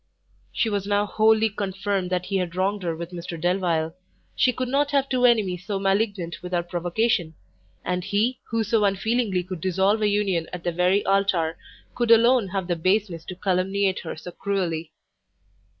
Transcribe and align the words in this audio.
She 0.51 0.67
was 0.67 0.87
now 0.87 1.05
wholly 1.05 1.47
confirmed 1.47 2.09
that 2.09 2.25
he 2.25 2.37
had 2.37 2.55
wronged 2.55 2.81
her 2.81 2.95
with 2.95 3.11
Mr 3.11 3.39
Delvile; 3.39 3.93
she 4.35 4.51
could 4.51 4.67
not 4.67 4.89
have 4.89 5.07
two 5.07 5.25
enemies 5.25 5.67
so 5.67 5.77
malignant 5.77 6.41
without 6.41 6.69
provocation, 6.69 7.35
and 7.85 8.03
he 8.03 8.39
who 8.45 8.63
so 8.63 8.83
unfeelingly 8.83 9.43
could 9.43 9.61
dissolve 9.61 10.01
a 10.01 10.07
union 10.09 10.49
at 10.51 10.63
the 10.63 10.71
very 10.71 11.05
altar, 11.05 11.55
could 11.93 12.09
alone 12.09 12.47
have 12.47 12.65
the 12.65 12.75
baseness 12.75 13.23
to 13.25 13.35
calumniate 13.35 13.99
her 13.99 14.15
so 14.15 14.31
cruelly. 14.31 14.91